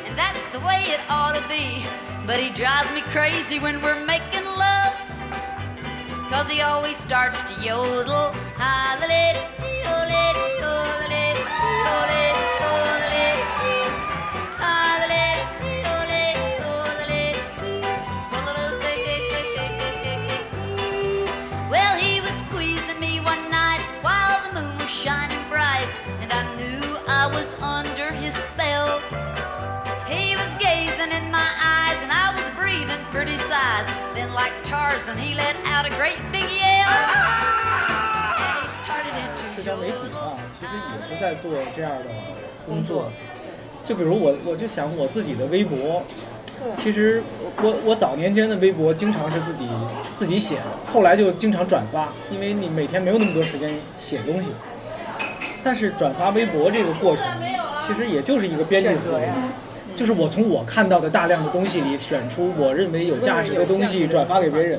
[0.06, 1.84] and that's the way it ought to be.
[2.26, 4.94] But he drives me crazy when we're making love.
[6.30, 8.32] Cause he always starts to yodel.
[8.58, 8.94] Well,
[41.24, 42.04] 在做这样的
[42.66, 43.10] 工作。
[43.87, 46.02] 就比如我，我就想我自己的微博，
[46.76, 47.22] 其实
[47.62, 49.66] 我我早年间的微博经常是自己
[50.14, 54.50] 自己写的，后来就经常转发，因为你每天没有那么多时间写东西。
[55.62, 57.24] 但是转发微博这个过程，
[57.87, 59.28] 其实也就是一个编辑思维
[59.94, 64.78] 就是我从我看到的大量的东西里选出我认为有价值的东西转发给别人。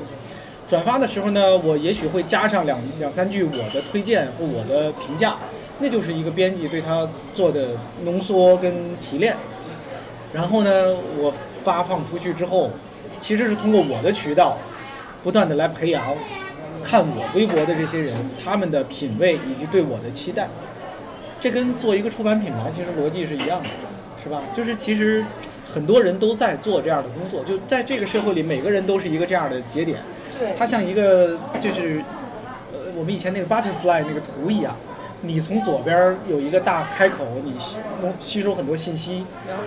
[0.68, 5.36] 转发的时候呢，我也许会加上两两三句我的推荐或我的评价，
[5.78, 7.70] 那就是一个编辑对他做的
[8.04, 9.36] 浓缩跟提炼。
[10.32, 12.70] 然后呢，我发放出去之后，
[13.20, 14.58] 其实是通过我的渠道，
[15.22, 16.04] 不断的来培养
[16.82, 20.48] 看我微博的这些人他们的品味以及对我的期待。
[21.40, 23.68] 这跟做一个出版品牌其实逻辑是一样的，
[24.22, 24.42] 是吧？
[24.54, 25.24] 就是其实
[25.68, 29.98] 很多人都在做这样的工作，就在这个社会里，每个人都是一个这样的节点。
[30.38, 32.02] 对，它像一个就是
[32.72, 34.76] 呃我们以前那个 butterfly 那个图一样，
[35.22, 39.24] 你从左边有一个大开口，你吸能吸收很多信息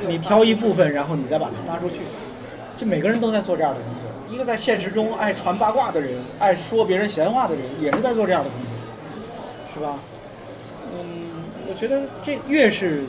[0.07, 1.97] 你挑一部分，然后你再把它发出去。
[2.75, 4.33] 就每个人都在做这样的工作。
[4.33, 8.69] 一个在现实中爱传八卦的人，爱说别人闲话的人，也是在做这样的工作，
[9.73, 9.99] 是吧？
[10.93, 13.03] 嗯，我觉得这越是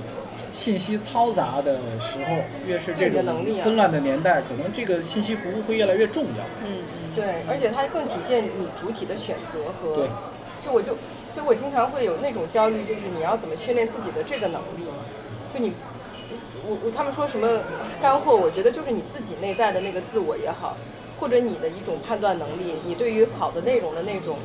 [0.51, 3.23] 信息嘈杂的时候，越是这种
[3.63, 6.45] 纷乱的年代，可能这个信息服务会越来越重要。
[6.67, 6.83] 嗯
[7.15, 10.09] 对，而且它更体现你主体的选择和对，
[10.61, 10.97] 就我就，
[11.33, 14.85] 所以我经常会有那种焦虑，就是你要怎么训练自己的这个能力，
[15.53, 15.73] 就你，
[16.67, 17.49] 我我他们说什么
[18.01, 20.77] 干货，我觉得就是你自己内在的那个自我也好，
[21.19, 24.37] 或者你的一种判断能力，你对于好的内容的那种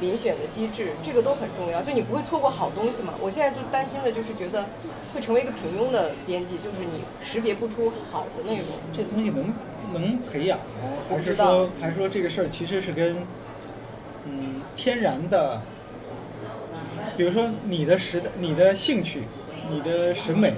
[0.00, 3.14] 遴选的机制，这个都很重要，就你不会错过好东西嘛。
[3.20, 4.66] 我现在就担心的就是觉得
[5.14, 8.66] 会成为一个平庸的编辑，就是你识别不出好的内容。
[8.92, 9.54] 这东西能
[9.92, 10.64] 能培养吗，
[11.08, 13.16] 还是说还是说这个事儿其实是跟
[14.26, 15.60] 嗯天然的，
[17.16, 19.24] 比如说你的时代、你的兴趣、
[19.70, 20.54] 你的审美，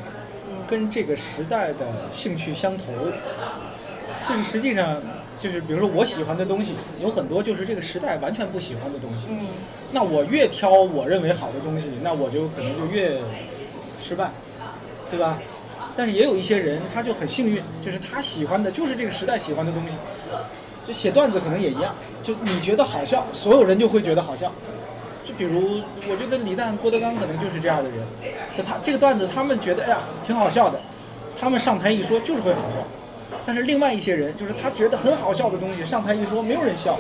[0.66, 2.92] 跟这个时代的兴趣相投，
[4.29, 5.02] 就是实际上
[5.38, 9.46] 就是比如说我喜欢的东西有很多就是这个时代完全不喜欢的东西，嗯，
[9.92, 13.18] 那我越挑我认为好的东西，那我就可能就越
[14.02, 14.31] 失败，
[15.11, 15.38] 对吧？
[15.96, 19.96] 但是也有一些人，他就很幸运，就是他喜欢的就是这个时代喜欢的东西。
[20.87, 24.52] 就写段子可能也一样，就你觉得好笑，所有人就会觉得好笑。
[25.24, 27.98] 就比如，我觉得李诞、郭德纲可能就是这样的人，
[28.57, 30.79] 就他这个段子，他们觉得哎呀挺好笑的，
[31.38, 32.76] 他们上台一说就是会好笑。
[33.44, 36.98] 但是另外一些人，就是他觉得很好笑的东西，上台一说，没有人笑，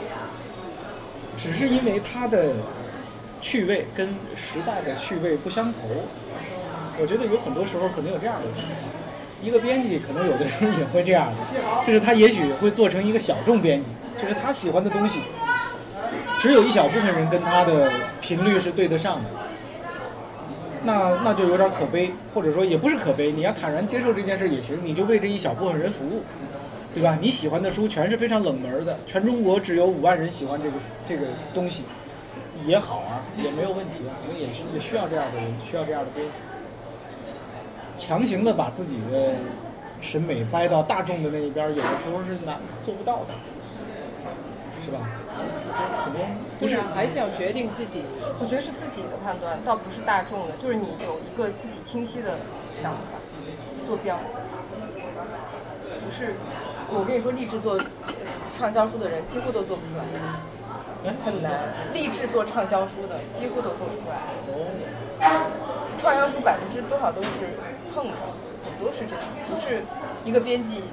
[1.36, 2.50] 只是因为他的
[3.40, 5.78] 趣味跟时代的趣味不相投。
[6.98, 8.74] 我觉得有很多时候可能有这样的情况，
[9.42, 15.20] 一个编辑可能有的时候也会这样的，就是他也许会做成一个小众编辑，就是他喜欢的东西，
[16.38, 19.30] 只有一小部分人跟他的频率是对得上的。
[20.84, 26.22] 那那就有点可悲，或者说也不是可悲，你要坦然接受这件事也行，你就为这一小部分人服务，
[26.94, 27.18] 对吧？
[27.20, 31.82] 你喜欢的书全是非常冷门的，全中国只有五万人喜欢这个这个东西，
[32.64, 36.32] 也好啊，也没有问题啊，可能也需也需要这样的人，需要这样的编辑。
[37.96, 39.32] 强行的把自己的
[40.00, 43.34] 审美掰到大众的那一边，有的时候是难做不到的，
[44.86, 44.98] 是吧？
[45.74, 46.22] 就很多
[46.60, 48.04] 不是还是要决定自己。
[48.38, 52.38] 我觉得是自己的判断，倒不是大众的，就是你有一个自己清晰的
[52.72, 53.18] 想法，
[53.84, 54.16] 坐标。
[56.04, 56.36] 不是，
[56.88, 57.76] 我跟你说，立志做
[58.56, 60.04] 畅销书的人几乎都做不出来，
[61.04, 61.52] 哎很难。
[61.92, 64.22] 立志做畅销书的几乎都做不出来。
[64.46, 64.70] 哦，
[65.98, 67.28] 畅销书百分之多少都是
[67.92, 68.14] 碰上，
[68.62, 69.82] 很多是这样，不是
[70.24, 70.84] 一个编辑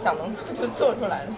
[0.00, 1.32] 想能做就做出来的。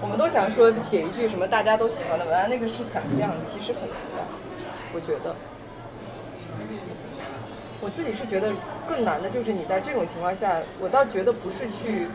[0.00, 4.24] 你我们都想说写一句什么大家都喜欢的文案，那个是想象，其实很难的，
[4.94, 5.36] 我觉得。
[7.82, 8.52] 我自己是觉得
[8.88, 12.08] 更难的，就是你在这种情况下，我倒觉得不是去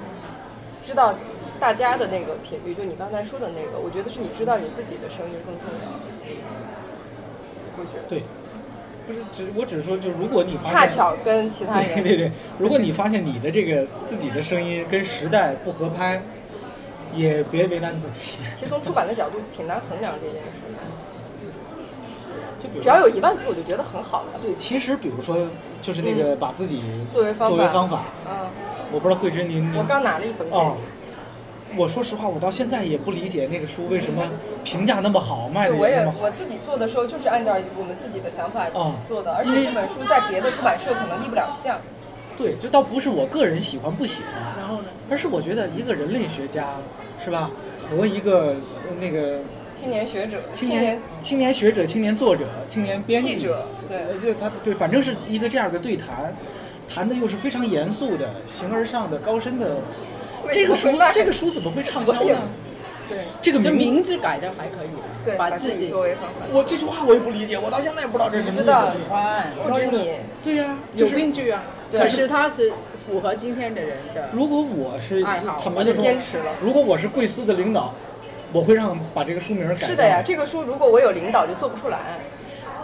[0.84, 1.13] 知道
[1.60, 6.00] 大家的那个频率，就你刚才说的那个，我觉得是你知道你自己的声音更重要。
[7.78, 8.10] 我觉得。
[8.10, 8.24] 对，
[9.06, 16.22] 不是只我只是说，就如果你恰巧跟其他人对对对，如果你发现你的这个自己的声音跟时代不合拍，
[17.15, 18.19] 也别为难自己。
[18.56, 20.49] 其实从出版的角度挺难衡量这件事。
[22.62, 24.39] 就比如只要有一万字，我就觉得很好了。
[24.41, 25.47] 对，其实比如说
[25.82, 28.47] 就是那个把自己作为方法，作为方法，嗯，
[28.91, 30.78] 我不知道桂枝您您我刚拿了一本给哦
[31.69, 34.23] 你。，我说实话，我到现在也不理解那个书为什么
[34.63, 36.19] 评价那么好，卖的，我也那么好。
[36.21, 41.78] 我自己做的时候就是按照我们自己的想法哦做的，而且这本书在别的出版社可能立不了项。
[42.38, 44.88] 对，这倒不是我个人喜欢不喜欢，然后呢？
[45.10, 46.69] 而是我觉得一个人类学家，
[47.24, 47.52] 是吧，
[47.89, 48.56] 和一个
[48.88, 49.39] 呃那个
[49.74, 56.36] 青年学者、青青年青年学者、青年作者、青年编辑记者对呃就他对，反正是一个这样的对谈，
[56.88, 59.78] 谈的又是非常严肃的、形而上的、高深的。
[60.52, 62.41] 这个书这个书怎么会畅销呢？
[63.08, 64.89] 对这这个名字名字改的还可以，
[65.24, 66.46] 对，把自己作为方法。
[66.52, 68.98] 我这句话我也不理解，我到现在也不知道这是什么意知道思。
[68.98, 71.63] 喜欢，不止你，对呀、有病句啊。
[71.94, 72.74] 对可是他是
[73.06, 74.30] 符合今天的人的。
[74.34, 77.94] 如果我是爱好我就坚持了如果我是贵司的领导，
[78.52, 79.76] 我会让把这个书名改。
[79.76, 82.00] 是的呀，，这个书如果我有领导就做不出来。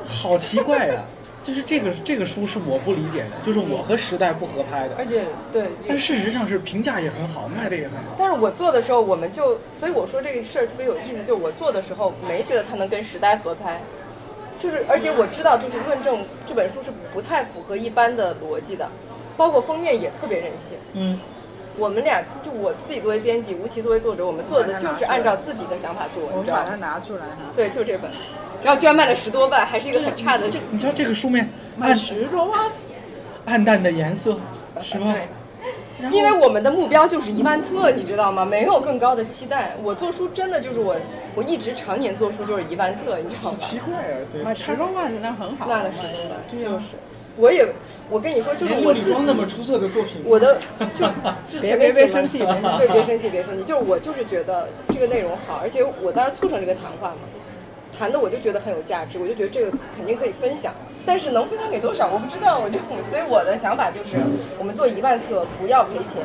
[0.07, 1.03] 好奇怪呀、
[1.43, 4.95] 就是这个这个书是我不理解的，就是我和时代不合拍的。
[4.97, 8.15] 而且对，但事实上是评价也很好，卖的也很好。
[8.17, 13.81] 但是我做的时候，我们就，所以我说这个事儿特别有意思，就是我做的时候没觉得它能跟时代合拍，
[14.59, 18.89] 就是而且我知道，就是论证这本书是不太符合一般的逻辑的，
[19.37, 20.77] 包括封面也特别任性。
[20.93, 21.17] 嗯，
[21.77, 26.63] 我们俩就我自己作为编辑，吴奇作为作者，我们做的就是按照自己的想法做，我们你知道吗？
[26.65, 28.11] 把它拿出来哈，对，就这本，
[28.61, 30.49] 然后居然卖了十多万，还是一个很差的。
[30.49, 32.69] 这你瞧这个书面，卖暗十多万，
[33.45, 34.37] 暗淡的颜色，
[34.81, 35.15] 十万？
[36.11, 38.45] 因为我们的目标就是一万册，你知道吗？
[38.45, 39.75] 没有更高的期待。
[39.83, 40.95] 我做书真的就是我，
[41.35, 43.57] 我一直常年做书就是一万册，你知道好吗？
[43.57, 44.41] 奇怪啊，对。
[44.41, 45.67] 卖十多万那很好。
[45.67, 46.85] 卖了十多万，对呀就是。
[47.37, 47.65] 我也，
[48.09, 50.59] 我跟你说，就是我自陆李光那么己，出色的作品，我的
[50.93, 51.05] 就
[51.47, 53.63] 就前面写嘛别别生气别生气对，别生气，别生气。
[53.63, 57.19] 就是我就是觉得这个内容好，而且我当时促成这个谈话嘛，
[57.97, 60.73] 谈的我就觉得很有价值，我就觉得这个肯定可以分享，
[61.09, 64.15] 但是能分享给多少我不知道，我就所以我的想法就是，
[64.59, 66.21] 我们做一万册不要赔钱。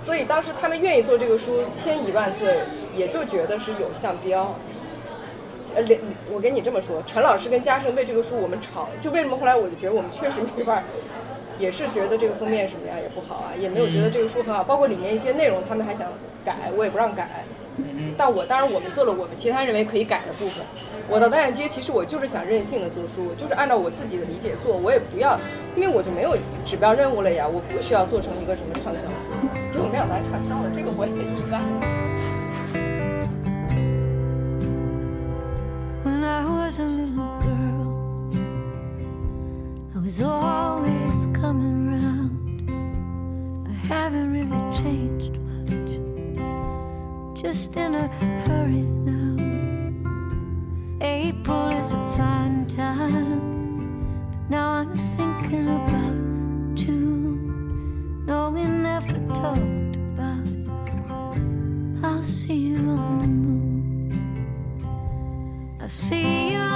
[0.00, 2.44] 所以当时他们愿意做这个书，签一万册，
[2.92, 4.52] 也就觉得是有项标。
[5.76, 10.82] 呃，连我跟你这么说，陈老师跟嘉盛为这个书我们吵，就为什么后来我就觉得我们确实没法儿，
[11.56, 16.12] 也是觉得这个封面什么呀也不好啊，也没有觉得这个书很好，包括里面一些内容他们还想
[16.44, 17.44] 改，我也不让改。
[18.16, 20.66] 但我当然我们做了我们其他认为可以改的部分。
[21.10, 25.40] 我到导演街，其实我就是想任性的做书，我就是按照我自己的理解做，我也不要，
[25.74, 26.36] 因为我就没有
[26.66, 29.48] 指标任务了呀，我不需要做成一个什么畅销书。
[29.70, 31.60] 结果没想到还畅销了，这个我也意外。
[36.04, 37.94] When I was a little girl,
[39.94, 42.68] I was always coming round.
[43.66, 46.00] I haven't really changed much,
[47.34, 48.10] just in a
[48.46, 49.27] hurry now.
[51.00, 54.28] April is a fine time.
[54.30, 58.24] But now I'm thinking about June.
[58.26, 60.48] No, we never talked about.
[62.04, 64.12] I'll see you on the moon.
[65.80, 66.67] I'll see you.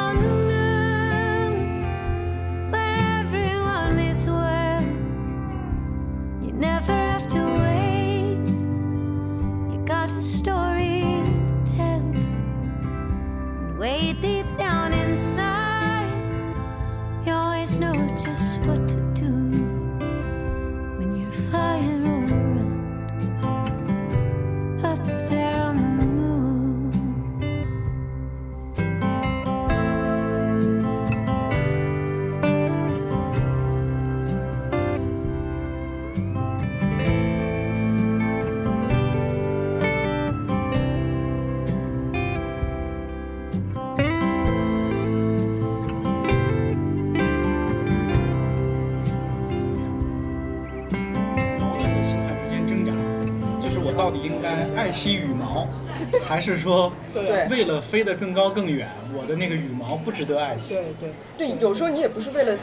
[54.02, 55.68] 到底应该爱惜羽毛，
[56.26, 57.46] 还是说对。
[57.48, 60.70] 为了飞得更高更远，我的那个羽毛不值得爱惜？
[60.70, 62.58] 对对，对，有时候你也不是为了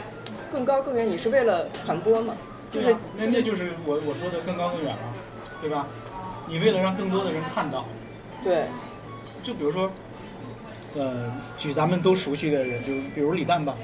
[0.52, 2.34] 更高更远，你是为了传播嘛，
[2.70, 4.98] 就是那那就是我我说的更高更远了，
[5.62, 5.86] 对吧？
[6.46, 7.86] 你为了让更多的人看到，
[8.44, 8.64] 对。
[9.42, 9.90] 就比如说，
[10.94, 13.74] 呃，举咱们都熟悉的人，就比如李诞吧，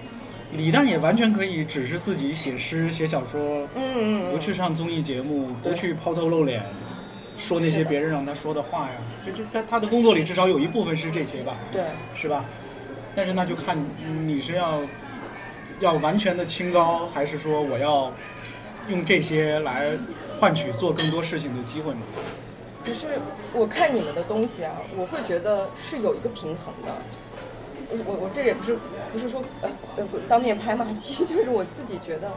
[0.52, 4.30] 李诞也完全可以只是自己写诗写小说，嗯嗯嗯。
[4.30, 6.62] 不去上综艺节目，不去抛头露脸，
[7.38, 11.82] 说那些别人让他说的话呀，就就在他的工作里至少有一部分是这些吧，对
[12.14, 12.44] 是吧？
[13.14, 13.78] 但是那就看
[14.26, 14.80] 你是要
[15.80, 18.12] 要完全的清高，还是说我要
[18.88, 19.92] 用这些来
[20.38, 22.00] 换取做更多事情的机会呢？
[22.84, 23.18] 可是
[23.52, 26.94] 我看你们的东西啊，我会觉得是有一个平衡的。
[27.88, 28.76] 我我我这也不是
[29.12, 32.32] 不是说呃呃当面拍马屁， 就是我自己觉得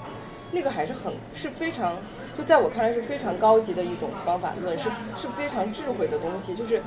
[0.52, 1.96] 那个还是很是非常，
[2.38, 6.56] 就在我看来是非常高级的一种方法论，是是非常智慧的东西。
[6.56, 6.82] 就是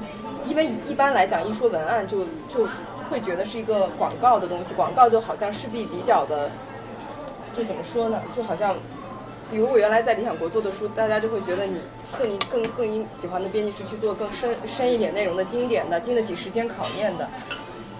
[0.46, 2.68] 因为一般来讲，一说文案就就
[3.10, 6.50] 会觉得是一个广告的东西，广告就好像势必比较的，
[7.54, 8.20] 就怎么说呢？
[8.34, 8.74] 就好像
[9.50, 11.80] 比如我原来在理想国做的书，大家就会觉得你
[12.18, 17.28] 更你更更喜欢的编辑是去做更深深一点内容的经典的，经得起时间考验的。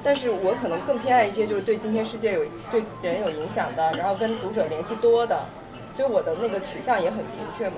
[0.05, 5.44] 但是我可能更偏爱一些就是对今天世界有对人有影响的，然后跟读者联系多的，
[5.90, 7.76] 所以我的那个取向也很明确嘛。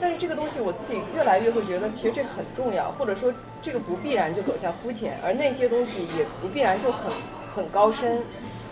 [0.00, 7.10] 但是这个东西我自己越来越会觉得，其实这个很重要，或者说这个不必然就走向肤浅，而那些东西也不必然就很
[7.54, 8.20] 很高深。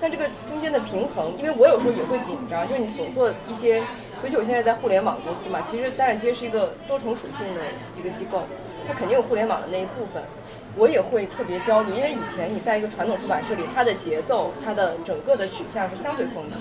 [0.00, 3.76] 但这个中间的平衡，因为我有时候也会紧张，就是你总做一些，
[4.24, 7.60] 尤其我现在在互联网公司嘛，其实单眼街是一个多重属性的
[7.96, 8.42] 一个机构，
[8.88, 10.22] 它肯定有互联网的那一部分。
[10.76, 16.60] 我也会特别焦虑，因为以前你在一个传统出版社里，它的节奏、它的整个的取向是相对封闭的，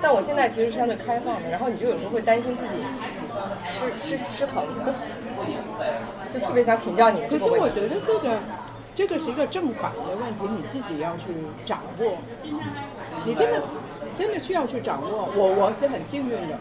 [0.00, 2.76] 但我现在其实是相对开放的，然后你就有时候会担心自己
[3.64, 4.64] 失失失衡，
[6.32, 7.80] 就特别想请教你这个问题。
[7.80, 8.38] 觉得这个
[8.94, 11.26] 这个是一个正反的问题，你自己要去
[11.66, 12.18] 掌握。
[13.24, 13.62] 你真的
[14.16, 15.28] 真的需要去掌握。
[15.34, 16.58] 我我是很幸运的，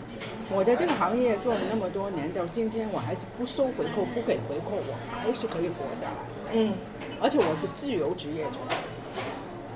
[0.51, 6.38] 我在这个行业做了那么多年，到今天我还是不收回扣、不给回扣，我还是可以活下来。
[6.53, 6.73] 嗯，
[7.21, 8.59] 而且我是自由职业者，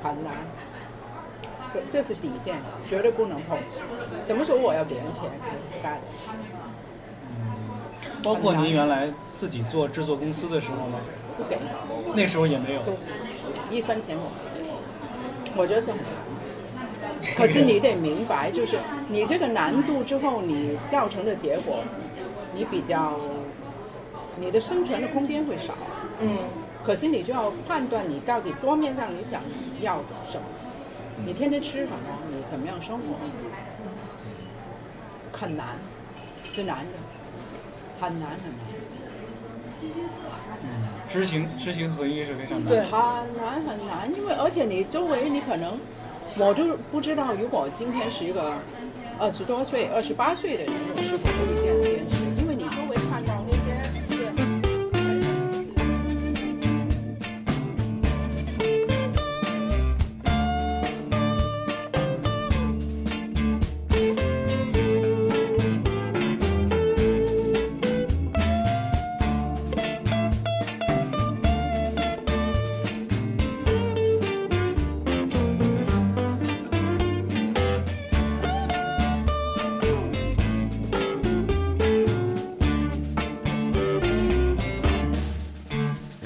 [0.01, 0.33] 很难。
[1.89, 3.57] 这是底线，绝对不能碰。
[4.19, 5.23] 什么时候我要给人钱，
[5.71, 5.99] 不干。
[8.21, 10.99] 包括您原来自己做制作公司的时候吗？
[11.35, 11.57] 不给，
[12.15, 12.81] 那时候也没有。
[13.71, 14.31] 一分钱我。
[15.55, 16.05] 我觉得是很难。
[17.35, 21.79] 可是你得明白，就是你这个难度之后，你造成的结果，
[22.55, 23.19] 你比较，
[24.37, 25.73] 你的生存的空间会少。
[26.21, 26.37] 嗯，
[26.85, 29.41] 可是你就要判断你到底桌面上你想
[29.81, 29.97] 要
[30.29, 30.43] 什么，
[31.25, 31.97] 你天天吃什么，
[32.29, 33.03] 你怎么样生活，
[35.31, 35.67] 很难，
[36.43, 36.99] 是难的，
[37.99, 38.59] 很难很难。
[40.63, 40.69] 嗯
[41.09, 42.89] 知行知行合一是非常难对，很
[43.37, 45.77] 难很难，因为而且你周围你可能，
[46.37, 48.53] 我就不知道，如果今天是一个
[49.19, 51.75] 二十多岁、二十八岁的人，我是否可以这样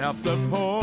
[0.08, 0.77] help the poor.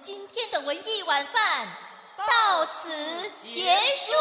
[0.00, 1.68] 今天的文艺晚饭
[2.16, 4.14] 到此结束。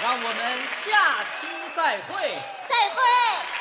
[0.00, 2.38] 让我们下期再会。
[2.68, 3.57] 再会。